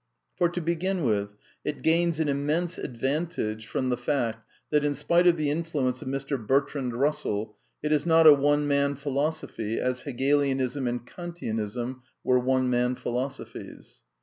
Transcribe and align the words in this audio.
For, 0.35 0.49
to 0.49 0.59
begin 0.61 1.03
with, 1.05 1.35
it 1.63 1.83
gains 1.83 2.19
an 2.19 2.27
im 2.27 2.43
mense 2.43 2.79
advantage 2.79 3.67
from 3.67 3.89
the 3.89 3.97
fact 3.97 4.43
that, 4.71 4.83
in 4.83 4.95
spite 4.95 5.27
of 5.27 5.37
the 5.37 5.51
in 5.51 5.61
fluence 5.61 6.01
of 6.01 6.07
Mr. 6.07 6.39
Bertrand 6.43 6.95
Russell, 6.99 7.55
it 7.83 7.91
is 7.91 8.03
not 8.03 8.25
a 8.25 8.33
one 8.33 8.67
man 8.67 8.95
phi 8.95 9.11
losophy 9.11 9.77
as 9.77 10.01
Hegelianism 10.01 10.87
and 10.87 11.05
Kantianism 11.05 12.01
were 12.23 12.39
one 12.39 12.67
man 12.67 12.95
philosophies. 12.95 14.01